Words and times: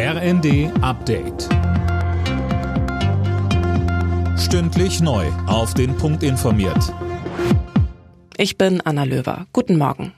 RND 0.00 0.70
Update. 0.80 1.48
Stündlich 4.38 5.00
neu. 5.00 5.26
Auf 5.48 5.74
den 5.74 5.96
Punkt 5.96 6.22
informiert. 6.22 6.94
Ich 8.36 8.56
bin 8.56 8.80
Anna 8.80 9.02
Löwer. 9.02 9.48
Guten 9.52 9.76
Morgen. 9.76 10.12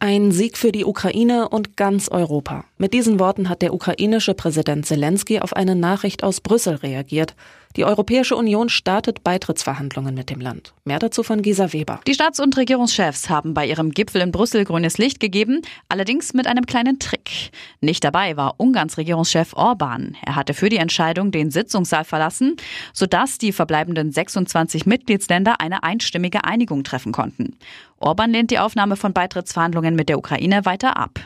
Ein 0.00 0.32
Sieg 0.32 0.58
für 0.58 0.70
die 0.70 0.84
Ukraine 0.84 1.48
und 1.48 1.78
ganz 1.78 2.10
Europa. 2.10 2.66
Mit 2.76 2.92
diesen 2.92 3.18
Worten 3.18 3.48
hat 3.48 3.62
der 3.62 3.72
ukrainische 3.72 4.34
Präsident 4.34 4.84
Zelensky 4.84 5.40
auf 5.40 5.56
eine 5.56 5.74
Nachricht 5.74 6.22
aus 6.22 6.42
Brüssel 6.42 6.74
reagiert. 6.74 7.34
Die 7.76 7.84
Europäische 7.84 8.36
Union 8.36 8.68
startet 8.68 9.24
Beitrittsverhandlungen 9.24 10.14
mit 10.14 10.28
dem 10.28 10.40
Land. 10.40 10.74
Mehr 10.84 10.98
dazu 10.98 11.22
von 11.22 11.40
Gisa 11.40 11.72
Weber. 11.72 12.00
Die 12.06 12.12
Staats- 12.12 12.38
und 12.38 12.56
Regierungschefs 12.56 13.30
haben 13.30 13.54
bei 13.54 13.66
ihrem 13.66 13.92
Gipfel 13.92 14.20
in 14.20 14.30
Brüssel 14.30 14.64
grünes 14.64 14.98
Licht 14.98 15.20
gegeben, 15.20 15.62
allerdings 15.88 16.34
mit 16.34 16.46
einem 16.46 16.66
kleinen 16.66 16.98
Trick. 16.98 17.50
Nicht 17.80 18.04
dabei 18.04 18.36
war 18.36 18.54
Ungarns 18.58 18.98
Regierungschef 18.98 19.54
Orban. 19.54 20.16
Er 20.22 20.36
hatte 20.36 20.52
für 20.52 20.68
die 20.68 20.76
Entscheidung 20.76 21.30
den 21.30 21.50
Sitzungssaal 21.50 22.04
verlassen, 22.04 22.56
sodass 22.92 23.38
die 23.38 23.52
verbleibenden 23.52 24.12
26 24.12 24.84
Mitgliedsländer 24.84 25.60
eine 25.60 25.82
einstimmige 25.82 26.44
Einigung 26.44 26.84
treffen 26.84 27.12
konnten. 27.12 27.56
Orban 27.98 28.32
lehnt 28.32 28.50
die 28.50 28.58
Aufnahme 28.58 28.96
von 28.96 29.12
Beitrittsverhandlungen 29.12 29.94
mit 29.94 30.08
der 30.08 30.18
Ukraine 30.18 30.64
weiter 30.64 30.96
ab. 30.96 31.20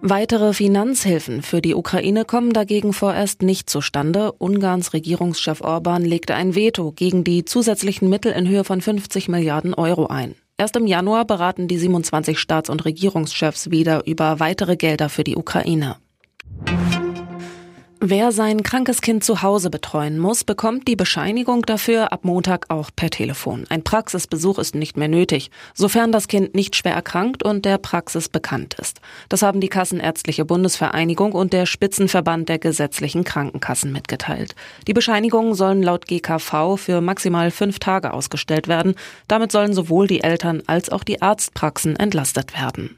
Weitere 0.00 0.52
Finanzhilfen 0.52 1.42
für 1.42 1.60
die 1.60 1.74
Ukraine 1.74 2.24
kommen 2.24 2.52
dagegen 2.52 2.92
vorerst 2.92 3.42
nicht 3.42 3.68
zustande. 3.68 4.30
Ungarns 4.32 4.92
Regierungschef 4.92 5.60
Orban 5.60 6.04
legte 6.04 6.36
ein 6.36 6.54
Veto 6.54 6.92
gegen 6.92 7.24
die 7.24 7.44
zusätzlichen 7.44 8.08
Mittel 8.08 8.30
in 8.32 8.46
Höhe 8.48 8.62
von 8.62 8.80
50 8.80 9.28
Milliarden 9.28 9.74
Euro 9.74 10.06
ein. 10.06 10.36
Erst 10.56 10.76
im 10.76 10.86
Januar 10.86 11.24
beraten 11.24 11.66
die 11.66 11.78
27 11.78 12.38
Staats- 12.38 12.70
und 12.70 12.84
Regierungschefs 12.84 13.70
wieder 13.70 14.06
über 14.06 14.38
weitere 14.38 14.76
Gelder 14.76 15.08
für 15.08 15.24
die 15.24 15.36
Ukraine. 15.36 15.96
Wer 18.00 18.30
sein 18.30 18.62
krankes 18.62 19.00
Kind 19.00 19.24
zu 19.24 19.42
Hause 19.42 19.70
betreuen 19.70 20.20
muss, 20.20 20.44
bekommt 20.44 20.86
die 20.86 20.94
Bescheinigung 20.94 21.62
dafür 21.62 22.12
ab 22.12 22.24
Montag 22.24 22.66
auch 22.68 22.90
per 22.94 23.10
Telefon. 23.10 23.64
Ein 23.70 23.82
Praxisbesuch 23.82 24.60
ist 24.60 24.76
nicht 24.76 24.96
mehr 24.96 25.08
nötig, 25.08 25.50
sofern 25.74 26.12
das 26.12 26.28
Kind 26.28 26.54
nicht 26.54 26.76
schwer 26.76 26.94
erkrankt 26.94 27.42
und 27.42 27.64
der 27.64 27.76
Praxis 27.78 28.28
bekannt 28.28 28.74
ist. 28.74 29.00
Das 29.28 29.42
haben 29.42 29.60
die 29.60 29.68
Kassenärztliche 29.68 30.44
Bundesvereinigung 30.44 31.32
und 31.32 31.52
der 31.52 31.66
Spitzenverband 31.66 32.48
der 32.48 32.60
gesetzlichen 32.60 33.24
Krankenkassen 33.24 33.90
mitgeteilt. 33.90 34.54
Die 34.86 34.94
Bescheinigungen 34.94 35.54
sollen 35.54 35.82
laut 35.82 36.06
GKV 36.06 36.76
für 36.76 37.00
maximal 37.00 37.50
fünf 37.50 37.80
Tage 37.80 38.12
ausgestellt 38.12 38.68
werden. 38.68 38.94
Damit 39.26 39.50
sollen 39.50 39.72
sowohl 39.72 40.06
die 40.06 40.22
Eltern 40.22 40.62
als 40.68 40.88
auch 40.90 41.02
die 41.02 41.20
Arztpraxen 41.20 41.96
entlastet 41.96 42.54
werden. 42.54 42.97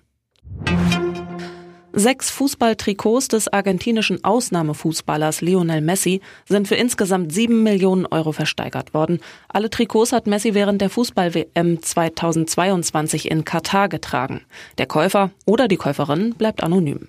Sechs 1.93 2.31
Fußballtrikots 2.31 3.27
des 3.29 3.53
argentinischen 3.53 4.23
Ausnahmefußballers 4.23 5.41
Lionel 5.41 5.81
Messi 5.81 6.21
sind 6.49 6.69
für 6.69 6.77
insgesamt 6.77 7.33
sieben 7.33 7.65
Millionen 7.65 8.07
Euro 8.07 8.31
versteigert 8.31 8.95
worden. 8.95 9.19
Alle 9.49 9.71
Trikots 9.71 10.13
hat 10.13 10.29
Messi 10.29 10.55
während 10.55 10.81
der 10.81 10.91
Fußball-WM 10.91 11.83
2022 11.83 13.29
in 13.29 13.45
Katar 13.45 13.89
getragen. 13.89 14.43
Der 14.79 14.87
Käufer 14.87 15.31
oder 15.47 15.67
die 15.67 15.79
Käuferin 15.79 16.35
bleibt 16.35 16.63
anonym. 16.63 17.09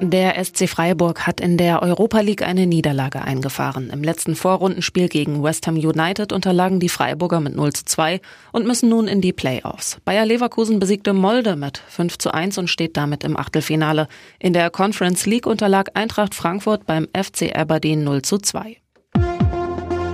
Der 0.00 0.42
SC 0.42 0.68
Freiburg 0.68 1.26
hat 1.26 1.40
in 1.40 1.56
der 1.56 1.82
Europa 1.82 2.20
League 2.20 2.42
eine 2.42 2.66
Niederlage 2.66 3.20
eingefahren. 3.20 3.90
Im 3.90 4.04
letzten 4.04 4.36
Vorrundenspiel 4.36 5.08
gegen 5.08 5.42
West 5.42 5.66
Ham 5.66 5.74
United 5.74 6.32
unterlagen 6.32 6.78
die 6.78 6.88
Freiburger 6.88 7.40
mit 7.40 7.56
0 7.56 7.72
zu 7.72 7.84
2 7.84 8.20
und 8.52 8.66
müssen 8.66 8.88
nun 8.88 9.08
in 9.08 9.20
die 9.20 9.32
Playoffs. 9.32 9.98
Bayer 10.04 10.24
Leverkusen 10.24 10.78
besiegte 10.78 11.12
Molde 11.12 11.56
mit 11.56 11.82
5 11.88 12.16
zu 12.16 12.32
1 12.32 12.58
und 12.58 12.68
steht 12.68 12.96
damit 12.96 13.24
im 13.24 13.36
Achtelfinale. 13.36 14.06
In 14.38 14.52
der 14.52 14.70
Conference 14.70 15.26
League 15.26 15.46
unterlag 15.46 15.90
Eintracht 15.94 16.34
Frankfurt 16.34 16.86
beim 16.86 17.08
FC 17.12 17.56
Aberdeen 17.56 18.04
0 18.04 18.22
zu 18.22 18.38
2. 18.38 18.76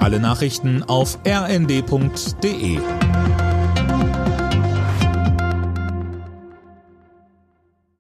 Alle 0.00 0.18
Nachrichten 0.18 0.82
auf 0.82 1.18
rnd.de 1.26 2.78